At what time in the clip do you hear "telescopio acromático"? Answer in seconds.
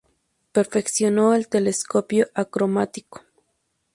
1.47-3.21